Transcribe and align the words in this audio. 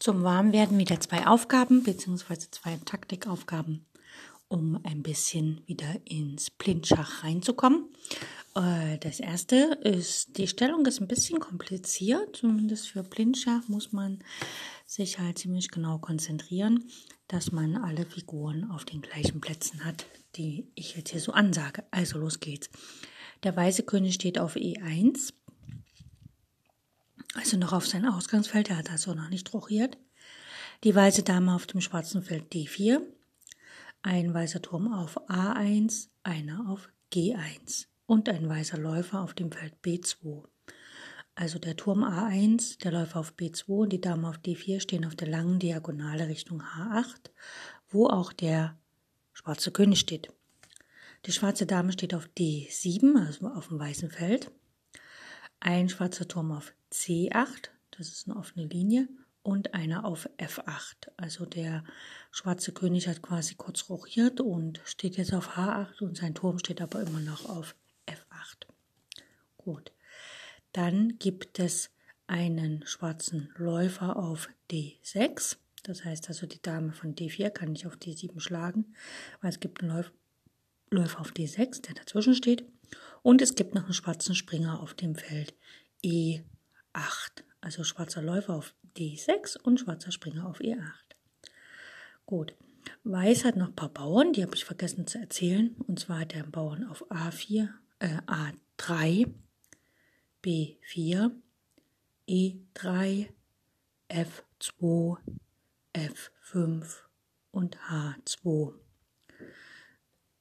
Zum 0.00 0.22
Warmwerden 0.22 0.78
wieder 0.78 0.98
zwei 0.98 1.26
Aufgaben 1.26 1.82
bzw. 1.82 2.36
zwei 2.50 2.78
Taktikaufgaben, 2.86 3.84
um 4.48 4.80
ein 4.82 5.02
bisschen 5.02 5.60
wieder 5.66 5.94
ins 6.06 6.50
Blindschach 6.50 7.22
reinzukommen. 7.22 7.84
Äh, 8.54 8.96
das 8.96 9.20
erste 9.20 9.78
ist, 9.84 10.38
die 10.38 10.46
Stellung 10.46 10.86
ist 10.86 11.02
ein 11.02 11.06
bisschen 11.06 11.38
kompliziert, 11.38 12.34
zumindest 12.34 12.88
für 12.88 13.02
Blindschach 13.02 13.68
muss 13.68 13.92
man 13.92 14.20
sich 14.86 15.18
halt 15.18 15.36
ziemlich 15.36 15.70
genau 15.70 15.98
konzentrieren, 15.98 16.88
dass 17.28 17.52
man 17.52 17.76
alle 17.76 18.06
Figuren 18.06 18.70
auf 18.70 18.86
den 18.86 19.02
gleichen 19.02 19.42
Plätzen 19.42 19.84
hat, 19.84 20.06
die 20.36 20.66
ich 20.76 20.96
jetzt 20.96 21.10
hier 21.10 21.20
so 21.20 21.32
ansage. 21.32 21.84
Also 21.90 22.18
los 22.18 22.40
geht's. 22.40 22.70
Der 23.42 23.54
weiße 23.54 23.82
König 23.82 24.14
steht 24.14 24.38
auf 24.38 24.56
E1, 24.56 25.34
also 27.34 27.56
noch 27.56 27.72
auf 27.72 27.86
sein 27.86 28.06
Ausgangsfeld, 28.06 28.70
er 28.70 28.78
hat 28.78 28.90
also 28.90 29.14
noch 29.14 29.28
nicht 29.28 29.52
rochiert. 29.52 29.98
Die 30.84 30.94
weiße 30.94 31.22
Dame 31.22 31.54
auf 31.54 31.66
dem 31.66 31.80
schwarzen 31.80 32.22
Feld 32.22 32.52
D4, 32.52 33.00
ein 34.02 34.32
weißer 34.32 34.62
Turm 34.62 34.92
auf 34.92 35.18
A1, 35.28 36.08
einer 36.22 36.68
auf 36.68 36.88
G1 37.12 37.86
und 38.06 38.28
ein 38.28 38.48
weißer 38.48 38.78
Läufer 38.78 39.20
auf 39.20 39.34
dem 39.34 39.52
Feld 39.52 39.74
B2. 39.84 40.44
Also 41.34 41.58
der 41.58 41.76
Turm 41.76 42.02
A1, 42.02 42.78
der 42.80 42.92
Läufer 42.92 43.20
auf 43.20 43.34
B2 43.34 43.68
und 43.68 43.92
die 43.92 44.00
Dame 44.00 44.28
auf 44.28 44.38
D4 44.38 44.80
stehen 44.80 45.04
auf 45.04 45.16
der 45.16 45.28
langen 45.28 45.58
Diagonale 45.58 46.28
Richtung 46.28 46.62
H8, 46.62 47.30
wo 47.88 48.08
auch 48.08 48.32
der 48.32 48.76
schwarze 49.32 49.70
König 49.70 50.00
steht. 50.00 50.32
Die 51.26 51.32
schwarze 51.32 51.66
Dame 51.66 51.92
steht 51.92 52.14
auf 52.14 52.28
D7, 52.38 53.26
also 53.26 53.48
auf 53.48 53.68
dem 53.68 53.78
weißen 53.78 54.10
Feld. 54.10 54.50
Ein 55.60 55.88
schwarzer 55.88 56.26
Turm 56.26 56.52
auf 56.52 56.72
C8, 56.90 57.68
das 57.90 58.08
ist 58.08 58.28
eine 58.28 58.38
offene 58.38 58.66
Linie, 58.66 59.08
und 59.42 59.74
einer 59.74 60.04
auf 60.04 60.28
F8. 60.38 61.10
Also 61.16 61.44
der 61.46 61.84
schwarze 62.30 62.72
König 62.72 63.08
hat 63.08 63.22
quasi 63.22 63.54
kurz 63.54 63.88
rochiert 63.88 64.40
und 64.40 64.80
steht 64.84 65.16
jetzt 65.16 65.32
auf 65.32 65.56
H8 65.56 66.02
und 66.02 66.16
sein 66.16 66.34
Turm 66.34 66.58
steht 66.58 66.80
aber 66.80 67.00
immer 67.02 67.20
noch 67.20 67.48
auf 67.48 67.74
F8. 68.06 68.66
Gut. 69.56 69.92
Dann 70.72 71.18
gibt 71.18 71.58
es 71.58 71.90
einen 72.26 72.86
schwarzen 72.86 73.52
Läufer 73.56 74.16
auf 74.16 74.48
D6. 74.70 75.56
Das 75.82 76.04
heißt 76.04 76.28
also, 76.28 76.46
die 76.46 76.62
Dame 76.62 76.92
von 76.92 77.14
D4 77.14 77.50
kann 77.50 77.72
nicht 77.72 77.86
auf 77.86 77.96
D7 77.96 78.40
schlagen, 78.40 78.94
weil 79.40 79.50
es 79.50 79.60
gibt 79.60 79.82
einen 79.82 80.04
Läufer 80.90 81.20
auf 81.20 81.32
D6, 81.32 81.82
der 81.82 81.94
dazwischen 81.94 82.34
steht. 82.34 82.64
Und 83.22 83.42
es 83.42 83.54
gibt 83.54 83.74
noch 83.74 83.84
einen 83.84 83.94
schwarzen 83.94 84.34
Springer 84.34 84.80
auf 84.80 84.94
dem 84.94 85.14
Feld 85.14 85.54
E8. 86.04 86.42
Also 87.60 87.84
schwarzer 87.84 88.22
Läufer 88.22 88.54
auf 88.54 88.74
D6 88.96 89.58
und 89.60 89.80
schwarzer 89.80 90.12
Springer 90.12 90.46
auf 90.46 90.60
E8. 90.60 90.80
Gut. 92.26 92.54
Weiß 93.04 93.44
hat 93.44 93.56
noch 93.56 93.68
ein 93.68 93.76
paar 93.76 93.90
Bauern, 93.90 94.32
die 94.32 94.42
habe 94.42 94.54
ich 94.54 94.64
vergessen 94.64 95.06
zu 95.06 95.18
erzählen. 95.18 95.76
Und 95.86 96.00
zwar 96.00 96.20
hat 96.20 96.34
er 96.34 96.42
einen 96.42 96.52
Bauern 96.52 96.84
auf 96.84 97.10
A4, 97.10 97.68
äh, 97.98 98.18
A3, 98.26 99.30
B4, 100.42 101.30
E3, 102.28 103.28
F2, 104.08 105.18
F5 105.94 106.96
und 107.50 107.78
H2. 107.78 108.74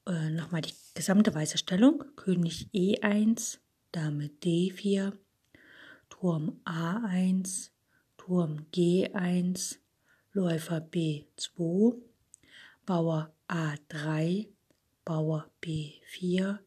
Äh, 0.10 0.32
Nochmal 0.32 0.62
die 0.62 0.74
gesamte 0.96 1.34
weiße 1.36 1.60
Stellung. 1.60 2.04
König 2.16 2.68
E1, 2.74 3.60
Dame 3.92 4.32
D4, 4.42 5.14
Turm 6.10 6.60
A1, 6.66 7.70
Turm 8.18 8.66
G1, 8.74 9.78
Läufer 10.34 10.78
B2, 10.78 11.96
Bauer 12.88 13.32
A3, 13.48 14.48
Bauer 15.06 15.46
B4, 15.62 16.58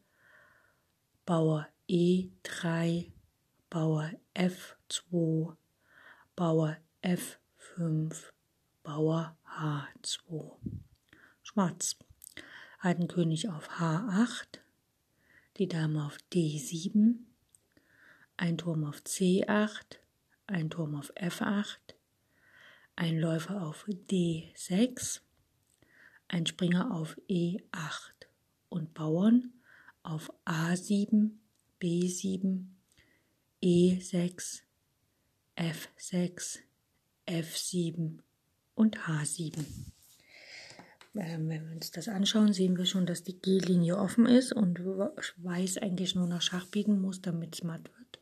Bauer 1.25 1.67
E3, 1.89 3.11
Bauer 3.69 4.11
F2, 4.35 5.53
Bauer 6.37 6.77
F5, 7.03 8.15
Bauer 8.83 9.35
H2. 9.45 10.53
Schwarz. 11.41 11.97
Hat 12.83 12.97
König 13.07 13.47
auf 13.47 13.79
H8, 13.79 14.59
die 15.55 15.69
Dame 15.69 16.05
auf 16.05 16.17
D7, 16.33 17.15
ein 18.35 18.57
Turm 18.57 18.83
auf 18.83 18.97
C8, 18.97 19.99
ein 20.47 20.69
Turm 20.69 20.95
auf 20.95 21.15
F8, 21.15 21.77
ein 22.97 23.17
Läufer 23.17 23.65
auf 23.65 23.87
D6, 23.87 25.21
ein 26.27 26.45
Springer 26.45 26.93
auf 26.93 27.15
E8 27.29 28.27
und 28.67 28.93
Bauern 28.93 29.53
auf 30.01 30.33
A7, 30.43 31.37
B7, 31.79 32.65
E6, 33.63 34.63
F6, 35.55 36.59
F7 37.27 38.19
und 38.75 38.97
H7. 39.07 39.92
Ähm, 41.15 41.47
wenn 41.49 41.67
wir 41.67 41.75
uns 41.75 41.91
das 41.91 42.07
anschauen, 42.07 42.53
sehen 42.53 42.77
wir 42.77 42.85
schon, 42.85 43.05
dass 43.05 43.23
die 43.23 43.39
G-Linie 43.39 43.97
offen 43.97 44.25
ist 44.25 44.51
und 44.51 44.79
Weiß 45.37 45.77
eigentlich 45.77 46.15
nur 46.15 46.27
noch 46.27 46.41
Schach 46.41 46.65
bieten 46.67 46.99
muss, 46.99 47.21
damit 47.21 47.55
es 47.55 47.63
matt 47.63 47.89
wird. 47.97 48.19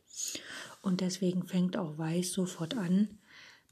Und 0.82 1.00
deswegen 1.00 1.46
fängt 1.46 1.76
auch 1.76 1.96
Weiß 1.96 2.32
sofort 2.32 2.76
an 2.76 3.18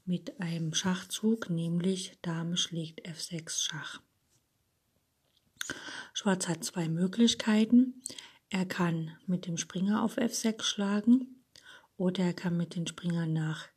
mit 0.05 0.39
einem 0.41 0.73
Schachzug, 0.73 1.49
nämlich 1.49 2.17
Dame 2.21 2.57
schlägt 2.57 3.07
F6 3.07 3.63
Schach. 3.63 4.01
Schwarz 6.13 6.47
hat 6.47 6.63
zwei 6.63 6.89
Möglichkeiten. 6.89 8.01
Er 8.49 8.65
kann 8.65 9.11
mit 9.27 9.45
dem 9.45 9.57
Springer 9.57 10.03
auf 10.03 10.17
F6 10.17 10.63
schlagen 10.63 11.43
oder 11.95 12.23
er 12.23 12.33
kann 12.33 12.57
mit 12.57 12.75
dem 12.75 12.87
Springer 12.87 13.27
nach 13.27 13.67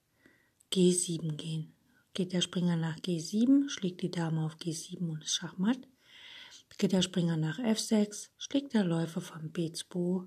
G7 0.72 1.36
gehen. 1.36 1.74
Geht 2.14 2.32
der 2.32 2.40
Springer 2.40 2.76
nach 2.76 2.96
G7, 2.96 3.68
schlägt 3.68 4.00
die 4.02 4.10
Dame 4.10 4.44
auf 4.44 4.56
G7 4.56 5.08
und 5.10 5.22
ist 5.22 5.34
Schachmatt. 5.34 5.80
Geht 6.78 6.92
der 6.92 7.02
Springer 7.02 7.36
nach 7.36 7.58
F6, 7.58 8.30
schlägt 8.38 8.72
der 8.72 8.84
Läufer 8.84 9.20
von 9.20 9.52
B2 9.52 10.26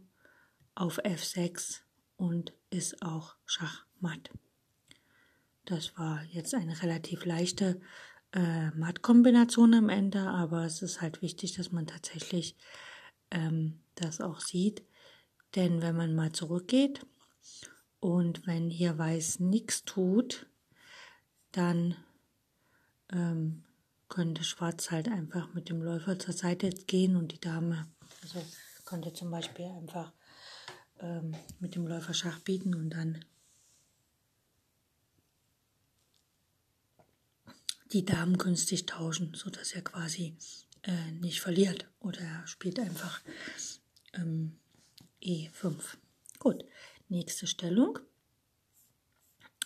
auf 0.76 1.00
F6 1.00 1.80
und 2.18 2.54
ist 2.70 3.02
auch 3.02 3.36
Schachmatt. 3.46 4.30
Das 5.64 5.98
war 5.98 6.24
jetzt 6.26 6.54
eine 6.54 6.82
relativ 6.82 7.26
leichte 7.26 7.80
äh, 8.34 8.70
Mattkombination 8.72 9.74
am 9.74 9.90
Ende, 9.90 10.22
aber 10.22 10.66
es 10.66 10.82
ist 10.82 11.02
halt 11.02 11.22
wichtig, 11.22 11.54
dass 11.54 11.72
man 11.72 11.88
tatsächlich 11.88 12.56
ähm, 13.32 13.80
das 13.96 14.20
auch 14.22 14.40
sieht. 14.40 14.84
Denn 15.56 15.82
wenn 15.82 15.96
man 15.96 16.16
mal 16.16 16.32
zurückgeht 16.34 17.06
und 18.00 18.46
wenn 18.46 18.70
hier 18.70 18.98
Weiß 18.98 19.40
nichts 19.40 19.86
tut, 19.86 20.48
dann 21.52 21.96
ähm, 23.12 23.64
könnte 24.10 24.44
Schwarz 24.44 24.92
halt 24.92 25.08
einfach 25.08 25.54
mit 25.54 25.70
dem 25.70 25.82
Läufer 25.82 26.18
zur 26.20 26.34
Seite 26.34 26.70
gehen 26.70 27.16
und 27.16 27.32
die 27.32 27.40
Dame, 27.40 27.88
also 28.22 28.44
könnte 28.86 29.14
zum 29.14 29.32
Beispiel 29.32 29.66
einfach 29.66 30.12
ähm, 31.00 31.36
mit 31.60 31.76
dem 31.76 31.88
Läufer 31.88 32.14
Schach 32.14 32.40
bieten 32.40 32.74
und 32.74 32.92
dann 32.92 33.24
die 37.92 38.06
Damen 38.06 38.38
günstig 38.38 38.86
tauschen, 38.86 39.34
sodass 39.34 39.74
er 39.74 39.82
quasi 39.82 40.36
äh, 40.84 41.12
nicht 41.12 41.42
verliert. 41.42 41.88
Oder 42.00 42.22
er 42.22 42.48
spielt 42.48 42.80
einfach 42.80 43.22
ähm, 44.14 44.58
E5. 45.22 45.76
Gut, 46.40 46.64
nächste 47.10 47.48
Stellung. 47.48 48.00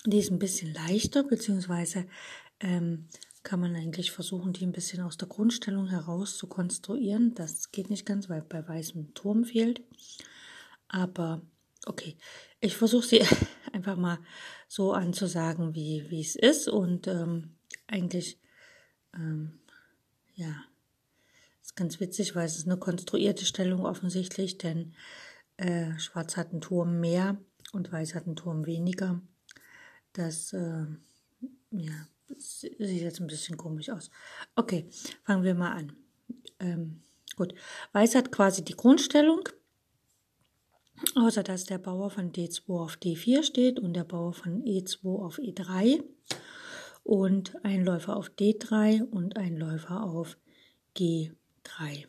Die 0.06 0.18
ist 0.18 0.32
ein 0.32 0.40
bisschen 0.40 0.74
leichter, 0.74 1.24
beziehungsweise 1.24 2.06
ähm, 2.60 3.08
kann 3.44 3.60
man 3.60 3.76
eigentlich 3.76 4.12
versuchen, 4.12 4.54
die 4.54 4.66
ein 4.66 4.72
bisschen 4.72 5.02
aus 5.02 5.18
der 5.18 5.28
Grundstellung 5.28 5.88
heraus 5.88 6.38
zu 6.38 6.48
konstruieren. 6.48 7.34
Das 7.36 7.72
geht 7.72 7.90
nicht 7.90 8.06
ganz, 8.06 8.30
weil 8.30 8.42
bei 8.42 8.68
weißem 8.68 9.14
Turm 9.14 9.44
fehlt. 9.46 9.82
Aber 10.88 11.42
okay, 11.86 12.18
ich 12.60 12.76
versuche 12.76 13.06
sie 13.06 13.22
einfach 13.74 13.96
mal 13.96 14.20
so 14.68 14.94
anzusagen, 14.94 15.76
wie, 15.76 16.06
wie 16.10 16.22
es 16.22 16.36
ist. 16.36 16.68
Und 16.68 17.08
ähm, 17.08 17.56
eigentlich, 17.88 18.40
ähm, 19.14 19.60
ja, 20.36 20.64
ist 21.62 21.76
ganz 21.76 22.00
witzig, 22.00 22.36
weil 22.36 22.46
es 22.46 22.58
ist 22.58 22.68
eine 22.68 22.78
konstruierte 22.78 23.46
Stellung 23.46 23.86
offensichtlich, 23.86 24.58
denn 24.58 24.94
äh, 25.58 25.98
Schwarz 26.00 26.38
hat 26.38 26.52
einen 26.52 26.62
Turm 26.62 27.00
mehr 27.00 27.38
und 27.72 27.92
Weiß 27.92 28.16
hat 28.16 28.26
einen 28.26 28.36
Turm 28.36 28.66
weniger. 28.66 29.22
Das, 30.14 30.54
äh, 30.54 30.86
ja, 31.72 32.08
sieht 32.38 32.80
jetzt 32.80 33.20
ein 33.20 33.28
bisschen 33.28 33.58
komisch 33.58 33.90
aus. 33.90 34.10
Okay, 34.56 34.88
fangen 35.24 35.44
wir 35.44 35.56
mal 35.56 35.72
an. 35.72 35.94
Ähm, 36.60 37.02
gut, 37.36 37.54
Weiß 37.94 38.16
hat 38.16 38.32
quasi 38.32 38.64
die 38.64 38.76
Grundstellung, 38.76 39.48
außer 41.16 41.44
dass 41.44 41.66
der 41.66 41.78
Bauer 41.78 42.10
von 42.10 42.32
D2 42.32 42.80
auf 42.80 42.96
D4 42.96 43.44
steht 43.44 43.80
und 43.80 43.94
der 43.94 44.04
Bauer 44.04 44.34
von 44.34 44.64
E2 44.64 45.24
auf 45.24 45.40
E3 45.40 46.04
und 47.04 47.64
ein 47.64 47.84
Läufer 47.84 48.16
auf 48.16 48.30
D3 48.30 49.04
und 49.04 49.38
ein 49.38 49.58
Läufer 49.58 50.04
auf 50.04 50.38
G3. 50.98 52.06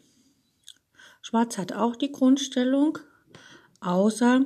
Schwarz 1.22 1.56
hat 1.56 1.72
auch 1.72 1.96
die 1.96 2.10
Grundstellung, 2.10 2.98
außer 3.80 4.44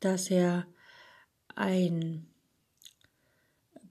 dass 0.00 0.30
er 0.30 0.66
ein 1.56 2.33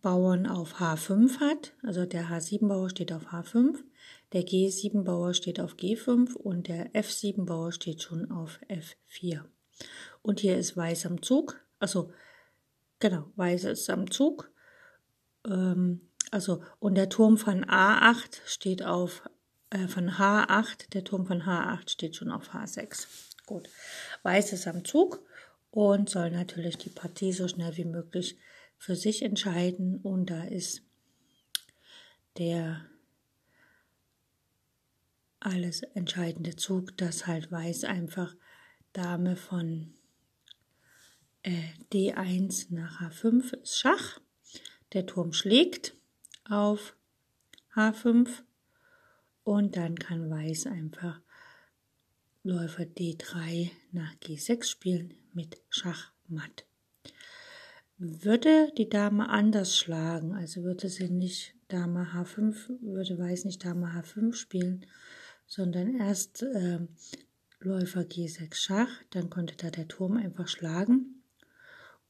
Bauern 0.03 0.47
auf 0.47 0.81
H5 0.81 1.39
hat, 1.39 1.73
also 1.81 2.05
der 2.05 2.25
H7-Bauer 2.25 2.89
steht 2.89 3.13
auf 3.13 3.27
H5, 3.27 3.77
der 4.33 4.43
G7-Bauer 4.43 5.33
steht 5.33 5.61
auf 5.61 5.75
G5 5.75 6.33
und 6.33 6.67
der 6.67 6.91
F7-Bauer 6.91 7.71
steht 7.71 8.01
schon 8.01 8.29
auf 8.29 8.59
F4. 8.67 9.45
Und 10.21 10.41
hier 10.41 10.57
ist 10.57 10.75
Weiß 10.75 11.05
am 11.05 11.21
Zug, 11.21 11.57
also 11.79 12.11
genau, 12.99 13.31
Weiß 13.37 13.63
ist 13.63 13.89
am 13.89 14.11
Zug, 14.11 14.51
ähm, 15.47 16.01
also 16.31 16.61
und 16.79 16.95
der 16.95 17.07
Turm 17.07 17.37
von 17.37 17.63
A8 17.63 18.41
steht 18.45 18.83
auf, 18.83 19.23
äh, 19.69 19.87
von 19.87 20.09
H8, 20.09 20.89
der 20.91 21.05
Turm 21.05 21.25
von 21.25 21.43
H8 21.43 21.89
steht 21.89 22.17
schon 22.17 22.29
auf 22.29 22.53
H6. 22.53 23.07
Gut, 23.45 23.69
Weiß 24.23 24.51
ist 24.51 24.67
am 24.67 24.83
Zug 24.83 25.23
und 25.71 26.09
soll 26.09 26.29
natürlich 26.29 26.77
die 26.77 26.89
Partie 26.89 27.31
so 27.31 27.47
schnell 27.47 27.77
wie 27.77 27.85
möglich 27.85 28.37
für 28.83 28.97
sich 28.97 29.21
entscheiden 29.21 30.01
und 30.01 30.29
da 30.29 30.43
ist 30.43 30.81
der 32.37 32.85
alles 35.39 35.83
entscheidende 35.83 36.57
Zug, 36.57 36.97
dass 36.97 37.25
halt 37.25 37.49
Weiß 37.49 37.85
einfach 37.85 38.35
Dame 38.91 39.37
von 39.37 39.93
äh, 41.43 41.69
D1 41.93 42.73
nach 42.73 42.99
H5 42.99 43.53
ist 43.55 43.79
Schach. 43.79 44.19
Der 44.91 45.05
Turm 45.05 45.31
schlägt 45.31 45.95
auf 46.43 46.97
H5 47.75 48.27
und 49.45 49.77
dann 49.77 49.95
kann 49.95 50.29
Weiß 50.29 50.67
einfach 50.67 51.21
Läufer 52.43 52.83
D3 52.83 53.71
nach 53.93 54.13
G6 54.15 54.65
spielen 54.65 55.13
mit 55.31 55.61
Schachmatt. 55.69 56.65
Würde 58.05 58.69
die 58.77 58.89
Dame 58.89 59.29
anders 59.29 59.77
schlagen, 59.77 60.33
also 60.33 60.63
würde 60.63 60.89
sie 60.89 61.07
nicht 61.07 61.55
Dame 61.69 62.07
H5, 62.13 62.81
würde 62.81 63.17
Weiß 63.17 63.45
nicht 63.45 63.63
Dame 63.63 63.93
H5 63.95 64.33
spielen, 64.33 64.85
sondern 65.47 65.95
erst 65.95 66.43
äh, 66.43 66.79
Läufer 67.61 68.01
G6 68.01 68.55
Schach, 68.55 68.89
dann 69.11 69.29
konnte 69.29 69.55
da 69.55 69.69
der 69.71 69.87
Turm 69.87 70.17
einfach 70.17 70.49
schlagen. 70.49 71.23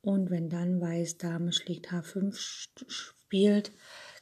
Und 0.01 0.31
wenn 0.31 0.49
dann 0.49 0.81
Weiß 0.81 1.19
Dame 1.19 1.53
schlägt 1.53 1.91
H5 1.91 2.33
spielt, 2.87 3.71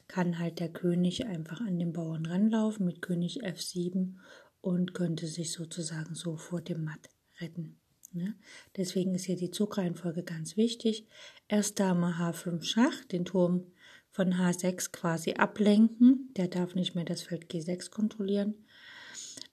kann 0.08 0.38
halt 0.38 0.60
der 0.60 0.68
König 0.68 1.24
einfach 1.24 1.62
an 1.62 1.78
den 1.78 1.94
Bauern 1.94 2.26
ranlaufen 2.26 2.84
mit 2.84 3.00
König 3.00 3.46
F7 3.46 4.18
und 4.60 4.92
könnte 4.92 5.26
sich 5.26 5.52
sozusagen 5.52 6.14
so 6.14 6.36
vor 6.36 6.60
dem 6.60 6.84
Matt 6.84 7.08
retten. 7.40 7.81
Ne? 8.14 8.34
Deswegen 8.76 9.14
ist 9.14 9.24
hier 9.24 9.36
die 9.36 9.50
Zugreihenfolge 9.50 10.22
ganz 10.22 10.56
wichtig. 10.56 11.06
Erst 11.48 11.80
Dame 11.80 12.14
H5 12.18 12.62
Schach, 12.62 13.04
den 13.06 13.24
Turm 13.24 13.66
von 14.10 14.34
H6 14.34 14.92
quasi 14.92 15.34
ablenken. 15.34 16.30
Der 16.36 16.48
darf 16.48 16.74
nicht 16.74 16.94
mehr 16.94 17.04
das 17.04 17.22
Feld 17.22 17.50
G6 17.50 17.90
kontrollieren. 17.90 18.54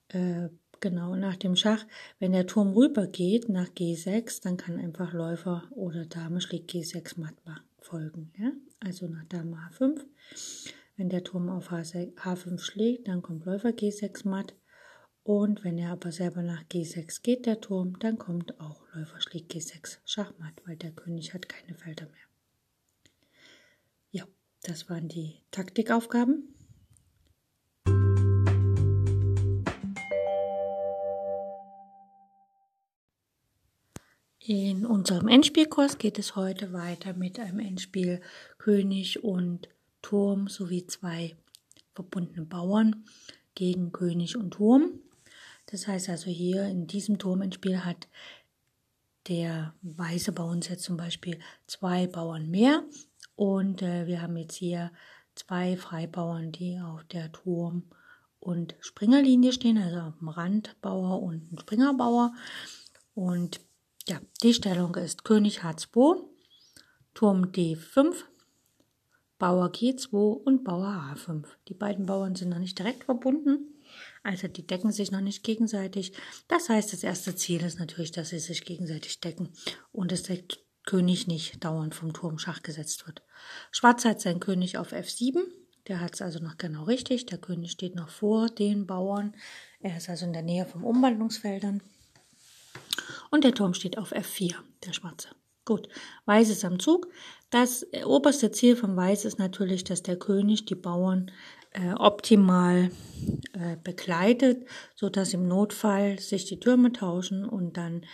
Äh, 0.10 0.50
genau, 0.80 1.16
nach 1.16 1.38
dem 1.38 1.56
Schach, 1.56 1.86
wenn 2.20 2.34
der 2.34 2.48
Turm 2.48 2.74
rüber 2.74 3.08
geht 3.08 3.50
nach 3.50 3.70
G6, 3.70 4.42
dann 4.44 4.58
kann 4.58 4.80
einfach 4.80 5.14
Läufer 5.14 5.64
oder 5.72 6.06
Dame 6.06 6.42
schlägt 6.42 6.72
G6 6.72 7.20
matt 7.20 7.36
folgen. 7.80 8.32
Ja? 8.38 8.52
Also 8.80 9.08
nach 9.08 9.26
Dame 9.26 9.58
H5. 9.58 10.06
Wenn 10.98 11.10
der 11.10 11.24
Turm 11.24 11.50
auf 11.50 11.72
H6, 11.72 12.16
H5 12.16 12.60
schlägt, 12.60 13.08
dann 13.08 13.22
kommt 13.22 13.46
Läufer 13.46 13.70
G6 13.70 14.28
matt. 14.28 14.54
Und 15.32 15.64
wenn 15.64 15.78
er 15.78 15.92
aber 15.92 16.12
selber 16.12 16.42
nach 16.42 16.64
G6 16.64 17.22
geht, 17.22 17.46
der 17.46 17.62
Turm, 17.62 18.00
dann 18.00 18.18
kommt 18.18 18.60
auch 18.60 18.82
Läufer 18.96 19.22
schlägt 19.22 19.54
G6 19.54 20.00
Schachmatt, 20.04 20.60
weil 20.66 20.76
der 20.76 20.90
König 20.90 21.36
hat 21.36 21.48
keine 21.48 21.76
Felder 21.76 22.08
mehr. 22.08 23.14
Ja, 24.10 24.28
das 24.64 24.90
waren 24.90 25.08
die 25.08 25.36
Taktikaufgaben. 25.52 26.56
In 34.40 34.84
unserem 34.88 35.28
Endspielkurs 35.28 36.00
geht 36.00 36.18
es 36.18 36.36
heute 36.36 36.74
weiter 36.74 37.14
mit 37.14 37.40
einem 37.40 37.60
Endspiel 37.60 38.20
König 38.58 39.24
und 39.24 39.70
Turm 40.02 40.48
sowie 40.48 40.88
zwei 40.88 41.38
verbundene 41.94 42.48
Bauern 42.48 43.06
gegen 43.54 43.92
König 43.92 44.36
und 44.36 44.56
Turm. 44.56 45.02
Das 45.72 45.88
heißt 45.88 46.10
also 46.10 46.30
hier 46.30 46.66
in 46.66 46.88
diesem 46.88 47.20
Turmenspiel 47.20 47.86
hat 47.86 48.08
der 49.28 49.74
weiße 49.82 50.32
Bauern 50.32 50.62
jetzt 50.62 50.84
zum 50.84 50.98
Beispiel 50.98 51.40
zwei 51.68 52.08
Bauern 52.08 52.50
mehr 52.50 52.84
und 53.36 53.82
äh, 53.82 54.08
wir 54.08 54.22
haben 54.22 54.38
jetzt 54.38 54.56
hier 54.56 54.92
zwei 55.36 55.78
Freibauern, 55.78 56.52
die 56.52 56.80
auf 56.80 57.04
der 57.06 57.32
Turm- 57.32 57.84
und 58.40 58.76
Springerlinie 58.80 59.54
stehen, 59.54 59.78
also 59.78 60.00
auf 60.00 60.18
dem 60.20 60.30
Randbauer 60.30 61.22
und 61.22 61.52
ein 61.52 61.60
Springerbauer. 61.60 62.34
Und 63.14 63.62
ja, 64.08 64.20
die 64.44 64.54
Stellung 64.54 64.96
ist 64.96 65.24
König 65.24 65.62
H2, 65.62 66.24
Turm 67.14 67.46
D5, 67.46 68.16
Bauer 69.38 69.68
G2 69.68 70.14
und 70.16 70.64
Bauer 70.64 71.14
H5. 71.14 71.46
Die 71.68 71.74
beiden 71.74 72.06
Bauern 72.06 72.36
sind 72.36 72.50
noch 72.50 72.60
nicht 72.60 72.78
direkt 72.80 73.06
verbunden. 73.06 73.79
Also 74.24 74.48
die 74.48 74.66
decken 74.66 74.92
sich 74.92 75.12
noch 75.12 75.22
nicht 75.22 75.44
gegenseitig. 75.44 76.14
Das 76.48 76.70
heißt, 76.70 76.94
das 76.94 77.04
erste 77.04 77.36
Ziel 77.36 77.62
ist 77.64 77.80
natürlich, 77.80 78.12
dass 78.12 78.30
sie 78.30 78.40
sich 78.40 78.66
gegenseitig 78.66 79.20
decken 79.20 79.50
und 79.92 80.12
dass 80.12 80.24
der 80.24 80.40
König 80.86 81.28
nicht 81.28 81.64
dauernd 81.64 81.96
vom 81.96 82.14
Turm 82.14 82.40
Schach 82.40 82.64
gesetzt 82.64 83.06
wird. 83.06 83.22
Schwarz 83.72 84.06
hat 84.06 84.22
seinen 84.22 84.40
König 84.40 84.78
auf 84.78 84.92
F7. 84.92 85.40
Der 85.88 86.02
hat 86.02 86.16
es 86.16 86.22
also 86.22 86.40
noch 86.40 86.58
genau 86.58 86.84
richtig. 86.84 87.26
Der 87.28 87.38
König 87.38 87.72
steht 87.72 87.96
noch 87.96 88.10
vor 88.10 88.50
den 88.50 88.86
Bauern. 88.86 89.36
Er 89.80 89.98
ist 89.98 90.10
also 90.10 90.26
in 90.26 90.34
der 90.34 90.42
Nähe 90.42 90.66
vom 90.66 90.84
Umwandlungsfeldern. 90.84 91.82
Und 93.32 93.44
der 93.44 93.54
Turm 93.54 93.74
steht 93.74 93.98
auf 93.98 94.12
F4, 94.12 94.56
der 94.86 94.94
schwarze. 94.94 95.30
Gut, 95.66 95.88
Weiß 96.26 96.50
ist 96.50 96.66
am 96.66 96.80
Zug. 96.80 97.08
Das 97.52 97.86
oberste 98.04 98.52
Ziel 98.52 98.76
von 98.76 98.96
Weiß 98.96 99.26
ist 99.26 99.38
natürlich, 99.38 99.84
dass 99.84 100.02
der 100.02 100.18
König 100.18 100.66
die 100.66 100.76
Bauern 100.76 101.32
äh, 101.72 101.94
optimal 101.94 102.92
äh, 103.54 103.78
begleitet, 103.84 104.68
so 104.96 105.10
dass 105.10 105.34
im 105.34 105.48
Notfall 105.48 106.20
sich 106.20 106.46
die 106.46 106.60
Türme 106.60 106.92
tauschen 106.92 107.46
und 107.46 107.78
dann 107.78 108.06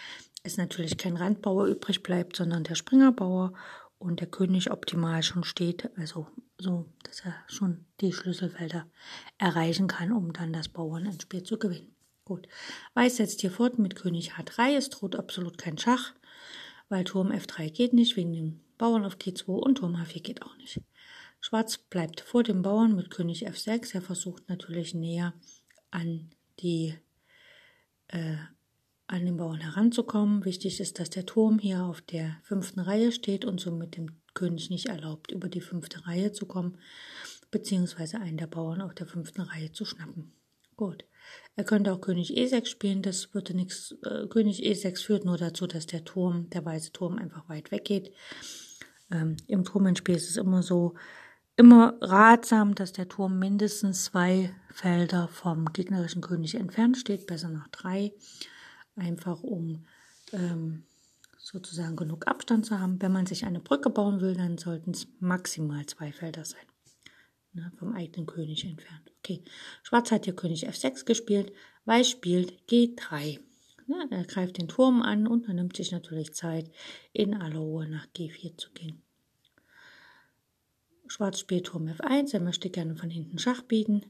es 0.43 0.57
natürlich 0.57 0.97
kein 0.97 1.17
Randbauer 1.17 1.65
übrig 1.65 2.03
bleibt, 2.03 2.35
sondern 2.35 2.63
der 2.63 2.75
Springerbauer 2.75 3.53
und 3.97 4.19
der 4.19 4.27
König 4.27 4.71
optimal 4.71 5.23
schon 5.23 5.43
steht, 5.43 5.89
also 5.97 6.27
so, 6.57 6.85
dass 7.03 7.21
er 7.21 7.33
schon 7.47 7.85
die 8.01 8.13
Schlüsselfelder 8.13 8.85
erreichen 9.37 9.87
kann, 9.87 10.11
um 10.11 10.33
dann 10.33 10.53
das 10.53 10.69
Bauern 10.69 11.05
ins 11.05 11.23
Spiel 11.23 11.43
zu 11.43 11.57
gewinnen. 11.57 11.95
Gut, 12.23 12.47
Weiß 12.93 13.17
setzt 13.17 13.41
hier 13.41 13.51
fort 13.51 13.77
mit 13.77 13.95
König 13.95 14.33
H3, 14.33 14.75
es 14.75 14.89
droht 14.89 15.15
absolut 15.15 15.57
kein 15.57 15.77
Schach, 15.77 16.13
weil 16.89 17.03
Turm 17.03 17.31
F3 17.31 17.69
geht 17.71 17.93
nicht, 17.93 18.15
wegen 18.15 18.33
dem 18.33 18.59
Bauern 18.77 19.05
auf 19.05 19.15
G2 19.15 19.47
und 19.47 19.75
Turm 19.75 19.95
H4 19.95 20.21
geht 20.21 20.41
auch 20.41 20.55
nicht. 20.57 20.81
Schwarz 21.45 21.77
bleibt 21.77 22.21
vor 22.21 22.41
dem 22.41 22.63
Bauern 22.63 22.95
mit 22.95 23.11
König 23.11 23.47
F6. 23.47 23.93
Er 23.93 24.01
versucht 24.01 24.49
natürlich 24.49 24.95
näher 24.95 25.35
an 25.91 26.31
die 26.59 26.95
äh, 28.07 28.37
an 29.05 29.25
den 29.27 29.37
Bauern 29.37 29.59
heranzukommen. 29.59 30.43
Wichtig 30.43 30.79
ist, 30.79 30.97
dass 30.97 31.11
der 31.11 31.27
Turm 31.27 31.59
hier 31.59 31.83
auf 31.83 32.01
der 32.01 32.37
fünften 32.41 32.79
Reihe 32.79 33.11
steht 33.11 33.45
und 33.45 33.59
somit 33.59 33.95
dem 33.95 34.23
König 34.33 34.71
nicht 34.71 34.87
erlaubt, 34.87 35.31
über 35.31 35.47
die 35.47 35.61
fünfte 35.61 36.07
Reihe 36.07 36.31
zu 36.31 36.47
kommen, 36.47 36.79
beziehungsweise 37.51 38.19
einen 38.19 38.37
der 38.37 38.47
Bauern 38.47 38.81
auf 38.81 38.95
der 38.95 39.05
fünften 39.05 39.41
Reihe 39.41 39.71
zu 39.71 39.85
schnappen. 39.85 40.33
Gut. 40.75 41.05
Er 41.55 41.63
könnte 41.63 41.93
auch 41.93 42.01
König 42.01 42.31
E6 42.31 42.65
spielen, 42.65 43.03
das 43.03 43.35
würde 43.35 43.55
nichts. 43.55 43.95
Äh, 44.03 44.25
König 44.29 44.63
E6 44.63 45.03
führt 45.03 45.25
nur 45.25 45.37
dazu, 45.37 45.67
dass 45.67 45.85
der 45.85 46.05
Turm, 46.05 46.49
der 46.49 46.65
weiße 46.65 46.91
Turm, 46.91 47.19
einfach 47.19 47.47
weit 47.49 47.69
weggeht. 47.69 48.11
Ähm, 49.11 49.37
Im 49.45 49.63
Turmenspiel 49.63 50.15
ist 50.15 50.31
es 50.31 50.37
immer 50.37 50.63
so, 50.63 50.95
immer 51.57 51.97
ratsam, 52.01 52.75
dass 52.75 52.91
der 52.91 53.07
Turm 53.07 53.39
mindestens 53.39 54.05
zwei 54.05 54.53
Felder 54.69 55.27
vom 55.27 55.71
gegnerischen 55.71 56.21
König 56.21 56.55
entfernt 56.55 56.97
steht, 56.97 57.27
besser 57.27 57.49
noch 57.49 57.67
drei, 57.67 58.13
einfach 58.95 59.41
um 59.41 59.85
ähm, 60.33 60.83
sozusagen 61.37 61.95
genug 61.95 62.27
Abstand 62.27 62.65
zu 62.65 62.79
haben. 62.79 63.01
Wenn 63.01 63.11
man 63.11 63.25
sich 63.25 63.45
eine 63.45 63.59
Brücke 63.59 63.89
bauen 63.89 64.19
will, 64.19 64.35
dann 64.35 64.57
sollten 64.57 64.91
es 64.91 65.07
maximal 65.19 65.85
zwei 65.85 66.11
Felder 66.11 66.43
sein, 66.43 66.65
ne, 67.53 67.71
vom 67.77 67.93
eigenen 67.93 68.25
König 68.25 68.65
entfernt. 68.65 69.11
Okay, 69.19 69.43
Schwarz 69.83 70.11
hat 70.11 70.25
hier 70.25 70.35
König 70.35 70.67
F6 70.67 71.05
gespielt, 71.05 71.53
Weiß 71.85 72.09
spielt 72.09 72.53
G3. 72.67 73.39
Ne, 73.87 74.07
er 74.09 74.25
greift 74.25 74.57
den 74.57 74.67
Turm 74.67 75.03
an 75.03 75.27
und 75.27 75.47
man 75.47 75.55
nimmt 75.55 75.77
sich 75.77 75.91
natürlich 75.91 76.33
Zeit, 76.33 76.71
in 77.13 77.35
aller 77.35 77.59
Ruhe 77.59 77.87
nach 77.87 78.07
G4 78.07 78.57
zu 78.57 78.71
gehen. 78.71 79.04
Schwarz 81.07 81.39
spielt 81.39 81.67
Turm 81.67 81.87
F1, 81.87 82.33
er 82.33 82.41
möchte 82.41 82.69
gerne 82.69 82.95
von 82.95 83.09
hinten 83.09 83.37
Schach 83.37 83.61
bieten. 83.61 84.05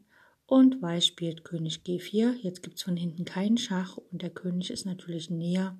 Und 0.47 0.81
Weiß 0.81 1.07
spielt 1.07 1.43
König 1.43 1.81
G4. 1.85 2.33
Jetzt 2.35 2.61
gibt 2.61 2.77
es 2.77 2.83
von 2.83 2.95
hinten 2.95 3.25
keinen 3.25 3.57
Schach 3.57 3.97
und 3.97 4.21
der 4.21 4.29
König 4.29 4.69
ist 4.69 4.85
natürlich 4.85 5.29
näher 5.29 5.77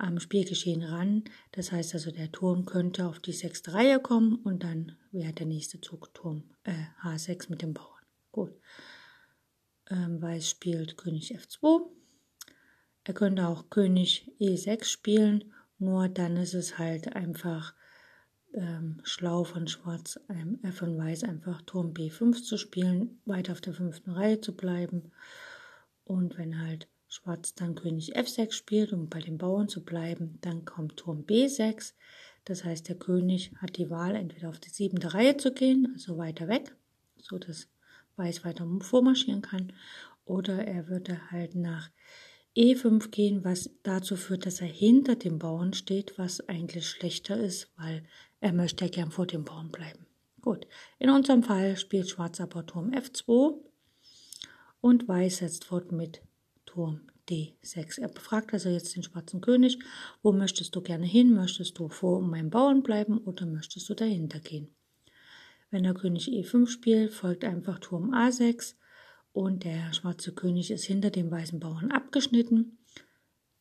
am 0.00 0.18
Spielgeschehen 0.18 0.82
ran. 0.82 1.24
Das 1.52 1.70
heißt 1.70 1.94
also, 1.94 2.10
der 2.10 2.32
Turm 2.32 2.64
könnte 2.64 3.06
auf 3.06 3.20
die 3.20 3.32
sechste 3.32 3.74
Reihe 3.74 4.00
kommen 4.00 4.36
und 4.36 4.64
dann 4.64 4.96
wäre 5.12 5.32
der 5.32 5.46
nächste 5.46 5.80
Zug 5.80 6.12
Turm 6.14 6.50
äh, 6.64 6.72
H6 7.04 7.50
mit 7.50 7.62
dem 7.62 7.74
Bauern. 7.74 8.02
Gut. 8.32 8.52
Ähm, 9.88 10.20
Weiß 10.20 10.50
spielt 10.50 10.96
König 10.96 11.36
F2. 11.36 11.86
Er 13.04 13.14
könnte 13.14 13.46
auch 13.46 13.70
König 13.70 14.30
E6 14.40 14.84
spielen, 14.84 15.52
nur 15.78 16.08
dann 16.08 16.36
ist 16.36 16.54
es 16.54 16.78
halt 16.78 17.14
einfach 17.14 17.74
ähm, 18.54 19.00
schlau 19.04 19.44
von 19.44 19.68
Schwarz, 19.68 20.18
ähm, 20.28 20.58
äh, 20.62 20.72
von 20.72 20.96
Weiß 20.96 21.24
einfach 21.24 21.62
Turm 21.62 21.92
B5 21.92 22.42
zu 22.42 22.56
spielen, 22.56 23.20
weiter 23.24 23.52
auf 23.52 23.60
der 23.60 23.74
fünften 23.74 24.10
Reihe 24.10 24.40
zu 24.40 24.56
bleiben. 24.56 25.12
Und 26.04 26.38
wenn 26.38 26.60
halt 26.60 26.88
Schwarz 27.08 27.54
dann 27.54 27.74
König 27.74 28.16
F6 28.16 28.52
spielt, 28.52 28.92
um 28.92 29.08
bei 29.08 29.20
den 29.20 29.38
Bauern 29.38 29.68
zu 29.68 29.84
bleiben, 29.84 30.38
dann 30.40 30.64
kommt 30.64 30.96
Turm 30.96 31.24
B6. 31.24 31.94
Das 32.44 32.64
heißt, 32.64 32.88
der 32.88 32.96
König 32.96 33.52
hat 33.58 33.76
die 33.76 33.90
Wahl, 33.90 34.14
entweder 34.14 34.48
auf 34.48 34.60
die 34.60 34.70
siebente 34.70 35.12
Reihe 35.14 35.36
zu 35.36 35.52
gehen, 35.52 35.88
also 35.92 36.18
weiter 36.18 36.48
weg, 36.48 36.74
so 37.18 37.38
dass 37.38 37.68
Weiß 38.16 38.44
weiter 38.44 38.66
vormarschieren 38.80 39.42
kann, 39.42 39.72
oder 40.24 40.66
er 40.66 40.88
würde 40.88 41.30
halt 41.30 41.54
nach 41.54 41.90
E5 42.56 43.10
gehen, 43.10 43.44
was 43.44 43.70
dazu 43.82 44.16
führt, 44.16 44.46
dass 44.46 44.60
er 44.60 44.66
hinter 44.66 45.16
dem 45.16 45.38
Bauern 45.38 45.72
steht, 45.72 46.18
was 46.18 46.48
eigentlich 46.48 46.88
schlechter 46.88 47.36
ist, 47.36 47.70
weil 47.76 48.04
er 48.40 48.52
möchte 48.52 48.88
gern 48.88 49.10
vor 49.10 49.26
dem 49.26 49.44
Bauern 49.44 49.70
bleiben. 49.70 50.06
Gut, 50.40 50.66
in 50.98 51.10
unserem 51.10 51.42
Fall 51.42 51.76
spielt 51.76 52.08
Schwarz 52.08 52.40
aber 52.40 52.64
Turm 52.66 52.90
F2 52.90 53.54
und 54.80 55.06
Weiß 55.06 55.38
setzt 55.38 55.66
fort 55.66 55.92
mit 55.92 56.22
Turm 56.64 57.02
D6. 57.28 58.00
Er 58.00 58.08
befragt 58.08 58.52
also 58.52 58.70
jetzt 58.70 58.96
den 58.96 59.02
schwarzen 59.02 59.40
König, 59.40 59.78
wo 60.22 60.32
möchtest 60.32 60.74
du 60.74 60.80
gerne 60.80 61.06
hin? 61.06 61.34
Möchtest 61.34 61.78
du 61.78 61.88
vor 61.88 62.22
meinem 62.22 62.50
Bauern 62.50 62.82
bleiben 62.82 63.18
oder 63.18 63.44
möchtest 63.46 63.88
du 63.88 63.94
dahinter 63.94 64.40
gehen? 64.40 64.74
Wenn 65.70 65.84
der 65.84 65.94
König 65.94 66.28
E5 66.28 66.66
spielt, 66.66 67.12
folgt 67.12 67.44
einfach 67.44 67.78
Turm 67.78 68.12
A6 68.12 68.74
und 69.32 69.64
der 69.64 69.92
schwarze 69.92 70.32
König 70.32 70.70
ist 70.70 70.84
hinter 70.84 71.10
dem 71.10 71.30
weißen 71.30 71.60
Bauern 71.60 71.92
abgeschnitten. 71.92 72.78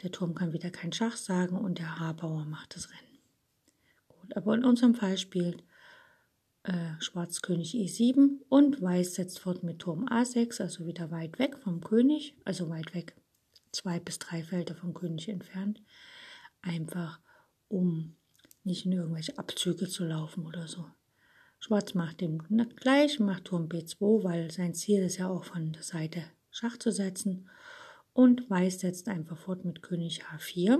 Der 0.01 0.11
Turm 0.11 0.33
kann 0.33 0.53
wieder 0.53 0.71
kein 0.71 0.93
Schach 0.93 1.17
sagen 1.17 1.57
und 1.57 1.77
der 1.77 1.99
H-Bauer 1.99 2.45
macht 2.45 2.75
das 2.75 2.89
Rennen. 2.89 3.08
Aber 4.35 4.55
in 4.55 4.63
unserem 4.63 4.95
Fall 4.95 5.17
spielt 5.17 5.63
äh, 6.63 6.99
Schwarz 6.99 7.41
König 7.41 7.73
E7 7.73 8.39
und 8.49 8.81
Weiß 8.81 9.15
setzt 9.15 9.39
fort 9.39 9.63
mit 9.63 9.79
Turm 9.79 10.05
A6, 10.07 10.61
also 10.61 10.85
wieder 10.85 11.11
weit 11.11 11.39
weg 11.39 11.57
vom 11.57 11.81
König, 11.81 12.35
also 12.45 12.69
weit 12.69 12.93
weg, 12.93 13.15
zwei 13.71 13.99
bis 13.99 14.19
drei 14.19 14.43
Felder 14.43 14.75
vom 14.75 14.93
König 14.93 15.29
entfernt, 15.29 15.81
einfach 16.61 17.19
um 17.67 18.15
nicht 18.63 18.85
in 18.85 18.91
irgendwelche 18.91 19.37
Abzüge 19.37 19.87
zu 19.87 20.05
laufen 20.05 20.45
oder 20.45 20.67
so. 20.67 20.85
Schwarz 21.59 21.93
macht 21.93 22.21
dem 22.21 22.39
gleich, 22.75 23.19
macht 23.19 23.45
Turm 23.45 23.67
B2, 23.67 24.23
weil 24.23 24.51
sein 24.51 24.73
Ziel 24.73 25.03
ist 25.03 25.17
ja 25.17 25.29
auch 25.29 25.43
von 25.43 25.73
der 25.73 25.83
Seite 25.83 26.23
Schach 26.51 26.77
zu 26.77 26.91
setzen. 26.91 27.49
Und 28.13 28.49
Weiß 28.49 28.79
setzt 28.79 29.07
einfach 29.07 29.37
fort 29.37 29.65
mit 29.65 29.81
König 29.81 30.23
H4. 30.23 30.79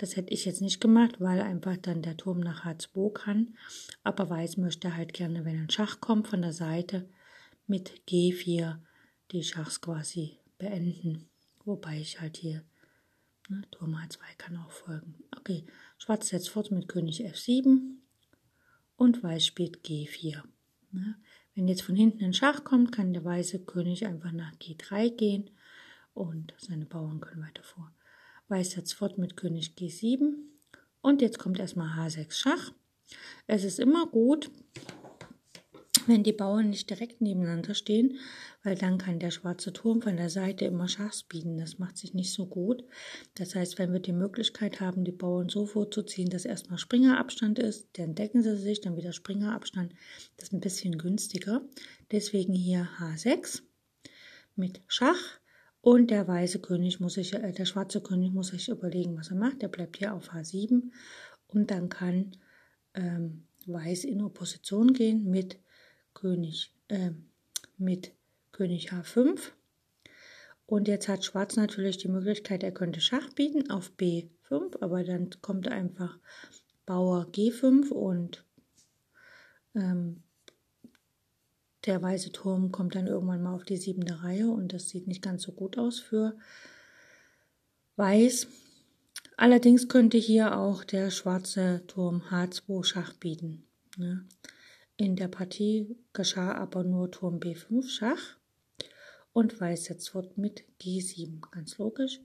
Das 0.00 0.16
hätte 0.16 0.32
ich 0.32 0.46
jetzt 0.46 0.62
nicht 0.62 0.80
gemacht, 0.80 1.20
weil 1.20 1.42
einfach 1.42 1.76
dann 1.76 2.00
der 2.00 2.16
Turm 2.16 2.40
nach 2.40 2.64
H2 2.64 3.12
kann. 3.12 3.54
Aber 4.02 4.30
Weiß 4.30 4.56
möchte 4.56 4.96
halt 4.96 5.12
gerne, 5.12 5.44
wenn 5.44 5.60
ein 5.60 5.68
Schach 5.68 6.00
kommt 6.00 6.26
von 6.26 6.40
der 6.40 6.54
Seite, 6.54 7.06
mit 7.66 8.00
G4 8.08 8.78
die 9.30 9.44
Schachs 9.44 9.82
quasi 9.82 10.38
beenden. 10.56 11.28
Wobei 11.66 12.00
ich 12.00 12.18
halt 12.18 12.38
hier 12.38 12.64
ne, 13.50 13.62
Turm 13.72 13.94
H2 13.94 14.20
kann 14.38 14.56
auch 14.56 14.70
folgen. 14.70 15.16
Okay, 15.36 15.66
Schwarz 15.98 16.28
setzt 16.28 16.48
fort 16.48 16.70
mit 16.70 16.88
König 16.88 17.22
F7 17.22 17.98
und 18.96 19.22
Weiß 19.22 19.44
spielt 19.44 19.84
G4. 19.84 20.42
Ne? 20.92 21.14
Wenn 21.54 21.68
jetzt 21.68 21.82
von 21.82 21.94
hinten 21.94 22.24
ein 22.24 22.32
Schach 22.32 22.64
kommt, 22.64 22.90
kann 22.90 23.12
der 23.12 23.26
weiße 23.26 23.66
König 23.66 24.06
einfach 24.06 24.32
nach 24.32 24.54
G3 24.54 25.14
gehen 25.14 25.50
und 26.14 26.54
seine 26.56 26.86
Bauern 26.86 27.20
können 27.20 27.42
weiter 27.42 27.62
vor. 27.62 27.92
Weiß 28.50 28.72
setzt 28.72 28.94
fort 28.94 29.16
mit 29.16 29.36
König 29.36 29.74
G7 29.78 30.32
und 31.02 31.22
jetzt 31.22 31.38
kommt 31.38 31.60
erstmal 31.60 31.96
H6 31.96 32.32
Schach. 32.32 32.72
Es 33.46 33.62
ist 33.62 33.78
immer 33.78 34.08
gut, 34.08 34.50
wenn 36.08 36.24
die 36.24 36.32
Bauern 36.32 36.70
nicht 36.70 36.90
direkt 36.90 37.20
nebeneinander 37.20 37.74
stehen, 37.74 38.18
weil 38.64 38.74
dann 38.74 38.98
kann 38.98 39.20
der 39.20 39.30
schwarze 39.30 39.72
Turm 39.72 40.02
von 40.02 40.16
der 40.16 40.30
Seite 40.30 40.64
immer 40.64 40.88
Schachs 40.88 41.22
bieten. 41.22 41.58
Das 41.58 41.78
macht 41.78 41.96
sich 41.96 42.12
nicht 42.12 42.32
so 42.32 42.44
gut. 42.44 42.82
Das 43.36 43.54
heißt, 43.54 43.78
wenn 43.78 43.92
wir 43.92 44.00
die 44.00 44.10
Möglichkeit 44.10 44.80
haben, 44.80 45.04
die 45.04 45.12
Bauern 45.12 45.48
so 45.48 45.64
vorzuziehen, 45.64 46.28
dass 46.28 46.44
erstmal 46.44 46.78
Springerabstand 46.78 47.60
ist, 47.60 47.86
dann 47.92 48.16
decken 48.16 48.42
sie 48.42 48.56
sich, 48.56 48.80
dann 48.80 48.96
wieder 48.96 49.12
Springerabstand. 49.12 49.94
Das 50.36 50.48
ist 50.48 50.52
ein 50.52 50.60
bisschen 50.60 50.98
günstiger. 50.98 51.62
Deswegen 52.10 52.54
hier 52.54 52.88
H6 52.98 53.62
mit 54.56 54.80
Schach. 54.88 55.38
Und 55.82 56.10
der 56.10 56.28
weiße 56.28 56.60
König 56.60 57.00
muss 57.00 57.14
sich, 57.14 57.32
äh, 57.34 57.52
der 57.52 57.64
schwarze 57.64 58.00
König 58.02 58.32
muss 58.32 58.48
sich 58.48 58.68
überlegen, 58.68 59.16
was 59.16 59.30
er 59.30 59.36
macht. 59.36 59.62
Er 59.62 59.68
bleibt 59.68 59.96
hier 59.96 60.14
auf 60.14 60.32
H7 60.32 60.90
und 61.48 61.70
dann 61.70 61.88
kann 61.88 62.36
ähm, 62.94 63.44
Weiß 63.66 64.04
in 64.04 64.22
Opposition 64.22 64.92
gehen 64.92 65.30
mit 65.30 65.58
König, 66.14 66.72
äh, 66.88 67.10
mit 67.76 68.12
König 68.52 68.92
H5. 68.92 69.52
Und 70.66 70.88
jetzt 70.88 71.08
hat 71.08 71.24
Schwarz 71.24 71.56
natürlich 71.56 71.98
die 71.98 72.08
Möglichkeit, 72.08 72.62
er 72.62 72.72
könnte 72.72 73.00
Schach 73.00 73.28
bieten 73.34 73.70
auf 73.70 73.92
B5, 73.98 74.80
aber 74.80 75.04
dann 75.04 75.30
kommt 75.42 75.68
einfach 75.68 76.18
Bauer 76.86 77.26
G5 77.32 77.90
und 77.90 78.44
ähm, 79.74 80.22
der 81.86 82.02
weiße 82.02 82.32
Turm 82.32 82.72
kommt 82.72 82.94
dann 82.94 83.06
irgendwann 83.06 83.42
mal 83.42 83.54
auf 83.54 83.64
die 83.64 83.76
siebente 83.76 84.22
Reihe 84.22 84.48
und 84.48 84.72
das 84.72 84.88
sieht 84.88 85.06
nicht 85.06 85.22
ganz 85.22 85.42
so 85.42 85.52
gut 85.52 85.78
aus 85.78 85.98
für 85.98 86.36
Weiß. 87.96 88.46
Allerdings 89.36 89.88
könnte 89.88 90.18
hier 90.18 90.58
auch 90.58 90.84
der 90.84 91.10
schwarze 91.10 91.82
Turm 91.86 92.22
H2 92.30 92.84
Schach 92.84 93.14
bieten. 93.14 93.66
Ne? 93.96 94.26
In 94.96 95.16
der 95.16 95.28
Partie 95.28 95.96
geschah 96.12 96.54
aber 96.54 96.84
nur 96.84 97.10
Turm 97.10 97.38
B5 97.38 97.88
Schach 97.88 98.36
und 99.32 99.60
Weiß 99.60 99.84
setzt 99.84 100.10
fort 100.10 100.36
mit 100.36 100.64
G7. 100.80 101.40
Ganz 101.50 101.78
logisch. 101.78 102.20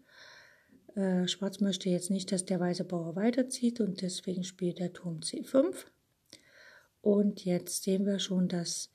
Äh, 0.95 1.27
Schwarz 1.27 1.59
möchte 1.59 1.89
jetzt 1.89 2.09
nicht, 2.09 2.31
dass 2.31 2.45
der 2.45 2.59
weiße 2.59 2.83
Bauer 2.83 3.15
weiterzieht 3.15 3.79
und 3.79 4.01
deswegen 4.01 4.43
spielt 4.43 4.79
der 4.79 4.93
Turm 4.93 5.19
C5. 5.19 5.85
Und 7.01 7.45
jetzt 7.45 7.83
sehen 7.83 8.05
wir 8.05 8.19
schon, 8.19 8.47
dass 8.47 8.91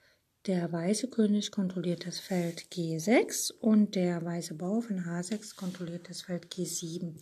der 0.46 0.72
weiße 0.72 1.08
König 1.08 1.50
kontrolliert 1.50 2.06
das 2.06 2.18
Feld 2.18 2.68
G6 2.72 3.52
und 3.52 3.94
der 3.94 4.24
weiße 4.24 4.54
Bauer 4.54 4.82
von 4.82 5.00
H6 5.04 5.54
kontrolliert 5.54 6.08
das 6.08 6.22
Feld 6.22 6.46
G7. 6.46 7.14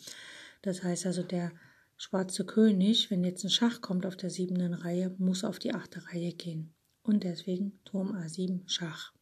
Das 0.62 0.84
heißt 0.84 1.06
also, 1.06 1.22
der 1.24 1.50
schwarze 1.96 2.46
König, 2.46 3.10
wenn 3.10 3.24
jetzt 3.24 3.42
ein 3.44 3.50
Schach 3.50 3.80
kommt 3.80 4.06
auf 4.06 4.16
der 4.16 4.30
siebten 4.30 4.72
Reihe, 4.72 5.14
muss 5.18 5.42
auf 5.42 5.58
die 5.58 5.74
achte 5.74 6.06
Reihe 6.06 6.32
gehen. 6.32 6.72
Und 7.02 7.24
deswegen 7.24 7.80
Turm 7.84 8.14
A7 8.14 8.68
Schach. 8.68 9.12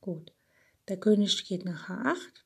Gut, 0.00 0.32
der 0.88 0.96
König 0.98 1.44
geht 1.46 1.66
nach 1.66 1.90
H8 1.90 2.44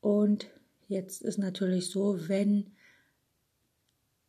und 0.00 0.48
jetzt 0.88 1.22
ist 1.22 1.38
natürlich 1.38 1.90
so, 1.90 2.28
wenn 2.28 2.72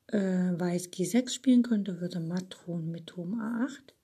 äh, 0.07 0.19
Weiß 0.19 0.91
G6 0.91 1.29
spielen 1.29 1.63
könnte, 1.63 1.99
würde 1.99 2.19
Matt 2.19 2.45
drohen 2.49 2.91
mit 2.91 3.07
Turm 3.07 3.39
A8 3.39 3.94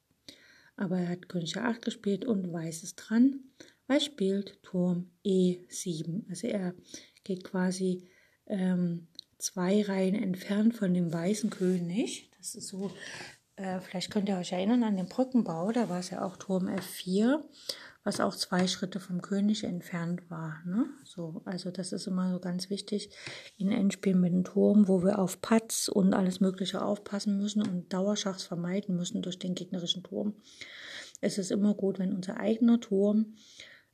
aber 0.81 0.97
er 0.97 1.09
hat 1.09 1.29
König 1.29 1.55
A8 1.57 1.81
gespielt 1.81 2.25
und 2.25 2.51
Weiß 2.51 2.81
ist 2.83 2.95
dran. 2.95 3.39
Weiß 3.87 4.03
spielt 4.03 4.61
Turm 4.63 5.11
E7. 5.23 6.27
Also 6.29 6.47
er 6.47 6.73
geht 7.23 7.43
quasi 7.43 8.09
ähm, 8.47 9.07
zwei 9.37 9.83
Reihen 9.83 10.15
entfernt 10.15 10.73
von 10.75 10.93
dem 10.93 11.13
weißen 11.13 11.51
König. 11.51 12.31
Das 12.37 12.55
ist 12.55 12.67
so, 12.67 12.91
äh, 13.57 13.79
vielleicht 13.79 14.09
könnt 14.09 14.27
ihr 14.27 14.37
euch 14.37 14.53
erinnern 14.53 14.83
an 14.83 14.97
den 14.97 15.07
Brückenbau, 15.07 15.71
da 15.71 15.87
war 15.87 15.99
es 15.99 16.09
ja 16.09 16.25
auch 16.25 16.35
Turm 16.37 16.67
F4 16.67 17.43
was 18.03 18.19
auch 18.19 18.35
zwei 18.35 18.67
Schritte 18.67 18.99
vom 18.99 19.21
König 19.21 19.63
entfernt 19.63 20.29
war. 20.29 20.61
Ne? 20.65 20.85
So, 21.03 21.41
also 21.45 21.69
das 21.71 21.91
ist 21.91 22.07
immer 22.07 22.31
so 22.31 22.39
ganz 22.39 22.69
wichtig 22.69 23.11
in 23.57 23.71
Endspielen 23.71 24.19
mit 24.19 24.33
dem 24.33 24.43
Turm, 24.43 24.87
wo 24.87 25.03
wir 25.03 25.19
auf 25.19 25.41
Patz 25.41 25.87
und 25.87 26.13
alles 26.13 26.39
Mögliche 26.39 26.83
aufpassen 26.83 27.37
müssen 27.37 27.61
und 27.61 27.93
Dauerschachs 27.93 28.43
vermeiden 28.43 28.95
müssen 28.95 29.21
durch 29.21 29.37
den 29.37 29.55
gegnerischen 29.55 30.03
Turm. 30.03 30.35
Es 31.21 31.37
ist 31.37 31.51
immer 31.51 31.75
gut, 31.75 31.99
wenn 31.99 32.13
unser 32.13 32.37
eigener 32.37 32.79
Turm 32.79 33.35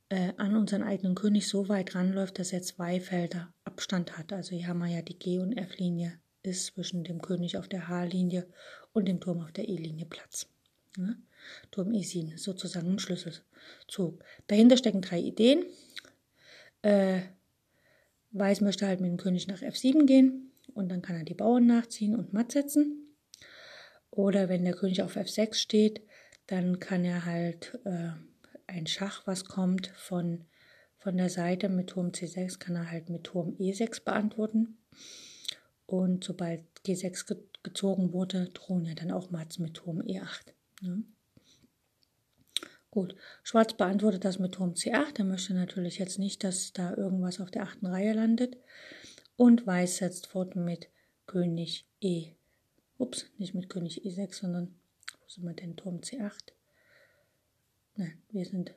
äh, 0.08 0.32
an 0.38 0.56
unseren 0.56 0.82
eigenen 0.82 1.14
König 1.14 1.48
so 1.48 1.68
weit 1.68 1.94
ranläuft, 1.94 2.38
dass 2.38 2.52
er 2.52 2.62
zwei 2.62 3.00
Felder 3.00 3.52
Abstand 3.64 4.16
hat. 4.16 4.32
Also 4.32 4.56
hier 4.56 4.68
haben 4.68 4.78
wir 4.78 4.86
ja 4.88 5.02
die 5.02 5.18
G- 5.18 5.40
und 5.40 5.52
F-Linie 5.52 6.18
ist 6.42 6.66
zwischen 6.66 7.04
dem 7.04 7.20
König 7.20 7.58
auf 7.58 7.68
der 7.68 7.88
H-Linie 7.88 8.48
und 8.92 9.06
dem 9.06 9.20
Turm 9.20 9.40
auf 9.40 9.52
der 9.52 9.68
E-Linie 9.68 10.06
Platz. 10.06 10.46
Ne? 10.96 11.18
Turm 11.70 11.90
E7 11.90 12.34
ist 12.34 12.44
sozusagen 12.44 12.94
ein 12.94 12.98
Schlüsselzug. 12.98 14.22
Dahinter 14.46 14.76
stecken 14.76 15.02
drei 15.02 15.18
Ideen. 15.20 15.64
Äh, 16.82 17.22
Weiß 18.30 18.60
möchte 18.60 18.86
halt 18.86 19.00
mit 19.00 19.10
dem 19.10 19.16
König 19.16 19.48
nach 19.48 19.62
F7 19.62 20.04
gehen 20.06 20.52
und 20.74 20.90
dann 20.90 21.02
kann 21.02 21.16
er 21.16 21.24
die 21.24 21.34
Bauern 21.34 21.66
nachziehen 21.66 22.14
und 22.14 22.32
matt 22.32 22.52
setzen. 22.52 23.08
Oder 24.10 24.48
wenn 24.48 24.64
der 24.64 24.74
König 24.74 25.02
auf 25.02 25.16
F6 25.16 25.54
steht, 25.54 26.02
dann 26.46 26.78
kann 26.78 27.04
er 27.04 27.24
halt 27.24 27.78
äh, 27.84 28.10
ein 28.66 28.86
Schach, 28.86 29.26
was 29.26 29.44
kommt 29.46 29.88
von, 29.96 30.44
von 30.98 31.16
der 31.16 31.30
Seite 31.30 31.68
mit 31.68 31.90
Turm 31.90 32.08
C6, 32.08 32.58
kann 32.58 32.76
er 32.76 32.90
halt 32.90 33.08
mit 33.08 33.24
Turm 33.24 33.56
E6 33.58 34.04
beantworten. 34.04 34.78
Und 35.86 36.24
sobald 36.24 36.64
G6 36.86 37.26
ge 37.26 37.38
gezogen 37.64 38.12
wurde, 38.12 38.50
drohen 38.50 38.84
ja 38.84 38.94
dann 38.94 39.10
auch 39.10 39.30
Mats 39.30 39.58
mit 39.58 39.74
Turm 39.74 40.00
E8. 40.00 40.52
Ne? 40.80 41.02
Gut, 42.98 43.14
Schwarz 43.44 43.74
beantwortet 43.74 44.24
das 44.24 44.40
mit 44.40 44.54
Turm 44.54 44.72
C8. 44.72 45.20
Er 45.20 45.24
möchte 45.24 45.54
natürlich 45.54 45.98
jetzt 45.98 46.18
nicht, 46.18 46.42
dass 46.42 46.72
da 46.72 46.96
irgendwas 46.96 47.40
auf 47.40 47.48
der 47.48 47.62
achten 47.62 47.86
Reihe 47.86 48.12
landet. 48.12 48.56
Und 49.36 49.64
Weiß 49.68 49.98
setzt 49.98 50.26
fort 50.26 50.56
mit 50.56 50.88
König 51.28 51.86
E. 52.00 52.32
Ups, 52.98 53.26
nicht 53.38 53.54
mit 53.54 53.68
König 53.68 54.04
E6, 54.04 54.34
sondern 54.40 54.74
wo 55.20 55.28
sind 55.28 55.44
wir 55.44 55.54
denn? 55.54 55.76
Turm 55.76 55.98
C8. 55.98 56.50
Nein, 57.94 58.20
wir 58.32 58.44
sind. 58.44 58.74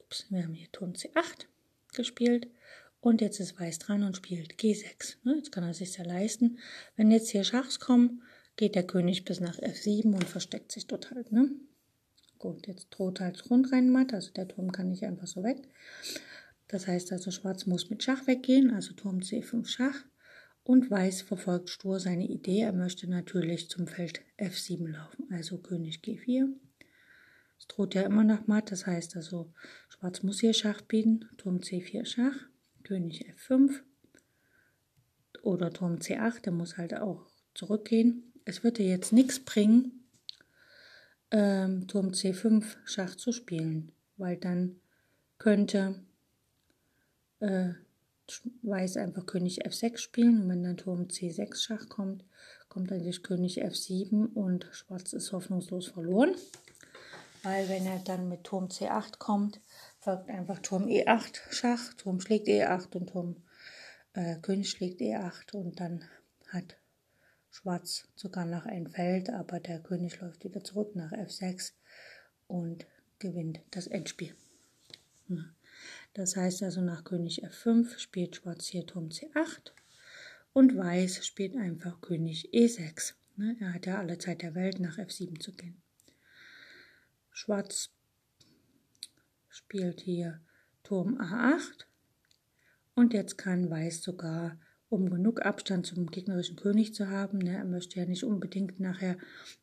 Ups, 0.00 0.26
wir 0.30 0.42
haben 0.42 0.54
hier 0.54 0.72
Turm 0.72 0.94
C8 0.94 1.46
gespielt. 1.94 2.48
Und 3.00 3.20
jetzt 3.20 3.38
ist 3.38 3.60
Weiß 3.60 3.78
dran 3.78 4.02
und 4.02 4.16
spielt 4.16 4.54
G6. 4.54 5.18
Ne, 5.22 5.36
jetzt 5.36 5.52
kann 5.52 5.62
er 5.62 5.74
sich 5.74 5.96
ja 5.96 6.02
leisten. 6.02 6.58
Wenn 6.96 7.12
jetzt 7.12 7.30
hier 7.30 7.44
Schachs 7.44 7.78
kommen, 7.78 8.24
geht 8.56 8.74
der 8.74 8.84
König 8.84 9.24
bis 9.24 9.38
nach 9.38 9.60
F7 9.60 10.12
und 10.12 10.24
versteckt 10.24 10.72
sich 10.72 10.88
dort 10.88 11.12
halt. 11.12 11.30
Ne? 11.30 11.48
Gut, 12.42 12.66
jetzt 12.66 12.88
droht 12.90 13.20
halt 13.20 13.48
Rundreinmatt, 13.48 14.12
also 14.12 14.32
der 14.32 14.48
Turm 14.48 14.72
kann 14.72 14.88
nicht 14.88 15.04
einfach 15.04 15.28
so 15.28 15.44
weg. 15.44 15.58
Das 16.66 16.88
heißt 16.88 17.12
also, 17.12 17.30
Schwarz 17.30 17.66
muss 17.66 17.88
mit 17.88 18.02
Schach 18.02 18.26
weggehen, 18.26 18.72
also 18.72 18.94
Turm 18.94 19.20
C5 19.20 19.64
Schach. 19.64 20.04
Und 20.64 20.90
Weiß 20.90 21.22
verfolgt 21.22 21.70
stur 21.70 22.00
seine 22.00 22.26
Idee. 22.26 22.62
Er 22.62 22.72
möchte 22.72 23.08
natürlich 23.08 23.70
zum 23.70 23.86
Feld 23.86 24.22
F7 24.38 24.88
laufen, 24.88 25.28
also 25.30 25.58
König 25.58 26.00
G4. 26.02 26.48
Es 27.60 27.68
droht 27.68 27.94
ja 27.94 28.02
immer 28.02 28.24
noch 28.24 28.48
matt, 28.48 28.72
das 28.72 28.88
heißt 28.88 29.14
also, 29.14 29.52
Schwarz 29.88 30.24
muss 30.24 30.40
hier 30.40 30.52
Schach 30.52 30.80
bieten. 30.80 31.28
Turm 31.36 31.58
C4 31.58 32.04
Schach, 32.04 32.34
König 32.82 33.24
F5 33.36 33.70
oder 35.44 35.72
Turm 35.72 35.98
C8, 35.98 36.40
der 36.40 36.52
muss 36.52 36.76
halt 36.76 36.94
auch 36.94 37.24
zurückgehen. 37.54 38.32
Es 38.44 38.64
würde 38.64 38.82
jetzt 38.82 39.12
nichts 39.12 39.38
bringen, 39.38 40.01
ähm, 41.32 41.88
Turm 41.88 42.10
C5 42.10 42.64
Schach 42.84 43.16
zu 43.16 43.32
spielen, 43.32 43.90
weil 44.16 44.36
dann 44.36 44.76
könnte 45.38 45.96
äh, 47.40 47.72
Weiß 48.62 48.96
einfach 48.96 49.26
König 49.26 49.66
F6 49.66 49.98
spielen 49.98 50.42
und 50.42 50.48
wenn 50.48 50.62
dann 50.62 50.76
Turm 50.76 51.02
C6 51.08 51.56
Schach 51.56 51.88
kommt, 51.88 52.24
kommt 52.68 52.92
eigentlich 52.92 53.22
König 53.22 53.62
F7 53.62 54.32
und 54.32 54.66
Schwarz 54.72 55.12
ist 55.12 55.32
hoffnungslos 55.32 55.88
verloren, 55.88 56.34
weil 57.42 57.68
wenn 57.68 57.84
er 57.84 57.98
dann 57.98 58.28
mit 58.28 58.44
Turm 58.44 58.68
C8 58.68 59.18
kommt, 59.18 59.60
folgt 59.98 60.30
einfach 60.30 60.60
Turm 60.60 60.86
E8 60.86 61.40
Schach, 61.50 61.92
Turm 61.94 62.20
schlägt 62.20 62.46
E8 62.46 62.96
und 62.96 63.10
Turm 63.10 63.36
äh, 64.14 64.36
König 64.40 64.70
schlägt 64.70 65.00
E8 65.00 65.54
und 65.54 65.78
dann 65.80 66.04
hat 66.48 66.76
Schwarz 67.52 68.08
sogar 68.16 68.46
nach 68.46 68.64
ein 68.64 68.88
Feld, 68.88 69.28
aber 69.28 69.60
der 69.60 69.78
König 69.78 70.18
läuft 70.20 70.42
wieder 70.42 70.64
zurück 70.64 70.96
nach 70.96 71.12
F6 71.12 71.72
und 72.48 72.86
gewinnt 73.18 73.60
das 73.70 73.86
Endspiel. 73.86 74.34
Das 76.14 76.34
heißt 76.34 76.62
also 76.62 76.80
nach 76.80 77.04
König 77.04 77.44
F5 77.44 77.98
spielt 77.98 78.36
Schwarz 78.36 78.66
hier 78.66 78.86
Turm 78.86 79.08
C8 79.08 79.72
und 80.54 80.76
Weiß 80.76 81.24
spielt 81.26 81.54
einfach 81.56 82.00
König 82.00 82.50
E6. 82.52 83.14
Ne, 83.36 83.56
er 83.60 83.74
hat 83.74 83.86
ja 83.86 83.98
alle 83.98 84.18
Zeit 84.18 84.42
der 84.42 84.54
Welt 84.54 84.80
nach 84.80 84.98
F7 84.98 85.38
zu 85.38 85.52
gehen. 85.52 85.80
Schwarz 87.30 87.90
spielt 89.50 90.00
hier 90.00 90.40
Turm 90.82 91.18
A8 91.18 91.84
und 92.94 93.12
jetzt 93.12 93.36
kann 93.36 93.70
Weiß 93.70 94.02
sogar 94.02 94.58
um 94.92 95.10
genug 95.10 95.44
Abstand 95.44 95.86
zum 95.86 96.10
gegnerischen 96.10 96.56
König 96.56 96.94
zu 96.94 97.08
haben. 97.08 97.38
Ne? 97.38 97.56
Er 97.56 97.64
möchte 97.64 97.98
ja 97.98 98.06
nicht 98.06 98.24
unbedingt 98.24 98.78
nachher 98.78 99.16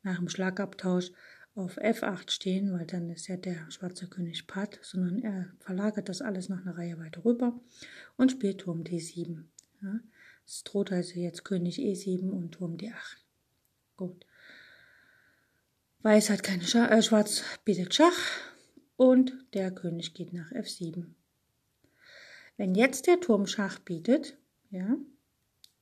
nach 0.03 0.17
dem 0.17 0.27
Schlagabtausch 0.27 1.11
auf 1.55 1.77
F8 1.77 2.31
stehen, 2.31 2.73
weil 2.73 2.85
dann 2.85 3.09
ist 3.09 3.27
ja 3.27 3.37
der 3.37 3.69
schwarze 3.69 4.07
König 4.07 4.47
Patt, 4.47 4.79
sondern 4.81 5.19
er 5.19 5.51
verlagert 5.59 6.09
das 6.09 6.21
alles 6.21 6.49
noch 6.49 6.61
eine 6.61 6.77
Reihe 6.77 6.97
weiter 6.97 7.23
rüber 7.25 7.59
und 8.17 8.31
spielt 8.31 8.61
Turm 8.61 8.83
D7. 8.83 9.43
Ja? 9.81 9.99
Es 10.45 10.63
droht 10.63 10.91
also 10.91 11.19
jetzt 11.19 11.45
König 11.45 11.77
E7 11.77 12.29
und 12.29 12.51
Turm 12.53 12.75
D8. 12.75 13.17
Gut. 13.97 14.25
Weiß 16.01 16.29
hat 16.29 16.43
keine 16.43 16.63
Schach, 16.63 16.89
äh, 16.89 17.03
Schwarz 17.03 17.43
bietet 17.65 17.93
Schach 17.93 18.17
und 18.95 19.33
der 19.53 19.69
König 19.71 20.13
geht 20.13 20.33
nach 20.33 20.51
F7. 20.51 21.05
Wenn 22.57 22.73
jetzt 22.73 23.05
der 23.05 23.19
Turm 23.19 23.47
Schach 23.47 23.79
bietet, 23.79 24.37
ja, 24.71 24.97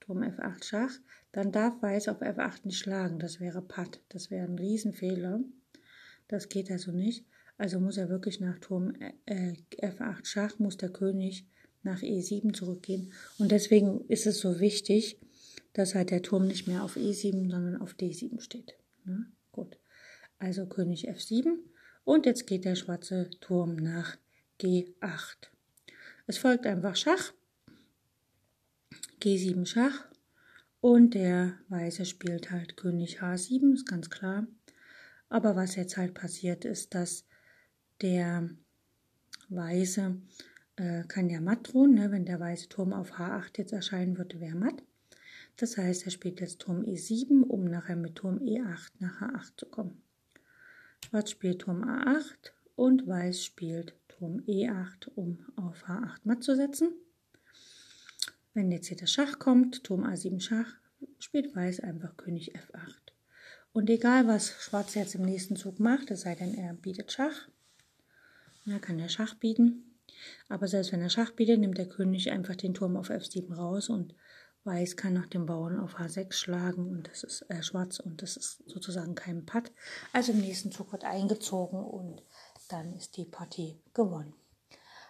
Turm 0.08 0.24
F8 0.24 0.64
Schach, 0.64 0.94
dann 1.34 1.52
darf 1.52 1.82
Weiß 1.82 2.08
auf 2.08 2.22
F8 2.22 2.62
nicht 2.64 2.80
schlagen. 2.80 3.20
Das 3.20 3.42
wäre 3.42 3.62
Patt. 3.62 4.00
Das 4.10 4.32
wäre 4.32 4.48
ein 4.48 4.58
Riesenfehler. 4.58 5.42
Das 6.30 6.48
geht 6.48 6.72
also 6.72 6.92
nicht. 6.94 7.26
Also 7.58 7.80
muss 7.82 7.98
er 7.98 8.08
wirklich 8.08 8.40
nach 8.40 8.58
Turm 8.60 8.94
äh, 9.26 9.54
F8 9.82 10.26
Schach, 10.26 10.60
muss 10.60 10.78
der 10.78 10.90
König 10.90 11.46
nach 11.84 12.02
E7 12.02 12.54
zurückgehen. 12.54 13.12
Und 13.38 13.52
deswegen 13.52 14.06
ist 14.08 14.28
es 14.28 14.40
so 14.40 14.60
wichtig, 14.62 15.20
dass 15.74 15.94
halt 15.94 16.12
der 16.12 16.22
Turm 16.22 16.48
nicht 16.48 16.68
mehr 16.68 16.84
auf 16.84 16.96
E7, 16.96 17.52
sondern 17.52 17.82
auf 17.82 17.94
D7 17.94 18.40
steht. 18.40 18.78
Ne? 19.04 19.26
Gut. 19.52 19.78
Also 20.40 20.68
König 20.68 21.10
F7. 21.10 21.58
Und 22.06 22.26
jetzt 22.26 22.48
geht 22.48 22.64
der 22.64 22.76
schwarze 22.76 23.30
Turm 23.42 23.76
nach 23.76 24.16
G8. 24.62 25.50
Es 26.28 26.38
folgt 26.38 26.66
einfach 26.66 26.96
Schach. 26.96 27.34
G7 29.22 29.66
Schach 29.66 30.08
und 30.80 31.16
der 31.16 31.54
Weiße 31.70 32.06
spielt 32.06 32.52
halt 32.52 32.78
König 32.78 33.22
H7, 33.22 33.74
ist 33.74 33.88
ganz 33.88 34.10
klar. 34.10 34.48
Aber 35.30 35.56
was 35.56 35.76
jetzt 35.76 35.98
halt 35.98 36.14
passiert 36.14 36.66
ist, 36.66 36.94
dass 36.94 37.26
der 38.02 38.50
Weiße 39.50 40.16
äh, 40.76 41.04
kann 41.08 41.30
ja 41.30 41.42
matt 41.42 41.74
drohen, 41.74 41.96
ne? 41.96 42.12
wenn 42.12 42.26
der 42.26 42.40
weiße 42.40 42.70
Turm 42.70 42.94
auf 42.94 43.14
H8 43.14 43.58
jetzt 43.58 43.74
erscheinen 43.74 44.18
würde, 44.18 44.40
wäre 44.40 44.56
matt. 44.56 44.84
Das 45.58 45.78
heißt, 45.78 46.06
er 46.06 46.12
spielt 46.12 46.40
jetzt 46.40 46.60
Turm 46.60 46.84
E7, 46.84 47.42
um 47.42 47.66
nachher 47.66 47.96
mit 47.96 48.16
Turm 48.16 48.38
E8 48.38 48.92
nach 49.00 49.22
H8 49.22 49.58
zu 49.58 49.66
kommen. 49.66 50.04
Schwarz 51.04 51.32
spielt 51.32 51.62
Turm 51.62 51.84
A8 51.84 52.52
und 52.76 53.08
Weiß 53.08 53.44
spielt 53.44 53.96
Turm 54.08 54.42
E8, 54.42 55.10
um 55.16 55.40
auf 55.56 55.86
H8 55.86 56.20
matt 56.24 56.44
zu 56.44 56.56
setzen. 56.56 56.94
Wenn 58.58 58.72
jetzt 58.72 58.88
hier 58.88 58.98
der 58.98 59.06
Schach 59.06 59.38
kommt, 59.38 59.84
Turm 59.84 60.04
A7 60.04 60.40
Schach, 60.40 60.74
spielt 61.20 61.56
Weiß 61.56 61.80
einfach 61.80 62.18
König 62.18 62.56
F8. 62.56 62.96
Und 63.72 63.88
egal, 63.88 64.28
was 64.28 64.50
Schwarz 64.50 64.96
jetzt 64.96 65.14
im 65.14 65.22
nächsten 65.22 65.56
Zug 65.56 65.80
macht, 65.80 66.10
es 66.10 66.22
sei 66.22 66.34
denn, 66.34 66.56
er 66.56 66.74
bietet 66.74 67.12
Schach, 67.12 67.50
er 68.66 68.80
kann 68.80 68.98
ja 68.98 69.10
Schach 69.10 69.36
bieten. 69.36 70.00
Aber 70.50 70.68
selbst 70.68 70.92
wenn 70.92 71.04
er 71.04 71.12
Schach 71.12 71.34
bietet, 71.34 71.60
nimmt 71.60 71.78
der 71.78 71.88
König 71.88 72.32
einfach 72.32 72.56
den 72.56 72.74
Turm 72.74 72.98
auf 72.98 73.12
F7 73.12 73.54
raus 73.54 73.90
und 73.90 74.16
Weiß 74.64 74.98
kann 74.98 75.14
nach 75.14 75.28
dem 75.28 75.46
Bauern 75.46 75.80
auf 75.80 76.00
H6 76.00 76.34
schlagen 76.34 76.90
und 76.90 77.08
das 77.08 77.22
ist 77.24 77.44
äh, 77.52 77.62
Schwarz 77.62 78.00
und 78.00 78.24
das 78.24 78.38
ist 78.38 78.64
sozusagen 78.66 79.14
kein 79.14 79.46
Patt. 79.46 79.72
Also 80.14 80.32
im 80.32 80.42
nächsten 80.42 80.72
Zug 80.72 80.92
wird 80.94 81.04
eingezogen 81.04 81.80
und 81.80 82.24
dann 82.70 82.92
ist 82.96 83.18
die 83.18 83.26
Partie 83.26 83.80
gewonnen. 83.94 84.34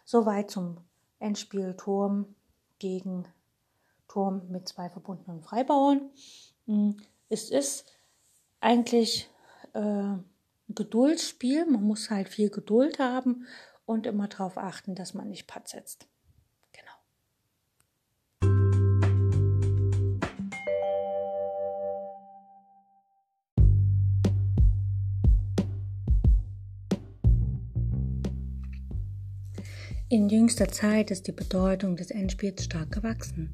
Soweit 0.03 0.51
zum 0.51 0.81
Endspiel 1.19 1.75
Turm 1.77 2.35
gegen 2.79 3.25
Turm 4.07 4.49
mit 4.49 4.67
zwei 4.67 4.89
verbundenen 4.89 5.41
Freibauern. 5.41 6.09
Hm, 6.65 6.97
es 7.29 7.49
ist 7.49 7.85
eigentlich 8.59 9.29
äh, 9.73 9.79
ein 9.79 10.25
Geduldsspiel. 10.69 11.65
Man 11.65 11.83
muss 11.83 12.09
halt 12.09 12.29
viel 12.29 12.49
Geduld 12.49 12.99
haben 12.99 13.45
und 13.85 14.05
immer 14.05 14.27
darauf 14.27 14.57
achten, 14.57 14.95
dass 14.95 15.13
man 15.13 15.29
nicht 15.29 15.47
Patt 15.47 15.67
setzt. 15.69 16.07
In 30.09 30.29
jüngster 30.29 30.69
Zeit 30.69 31.11
ist 31.11 31.27
die 31.27 31.33
Bedeutung 31.33 31.97
des 31.97 32.11
Endspiels 32.11 32.63
stark 32.63 32.93
gewachsen. 32.93 33.53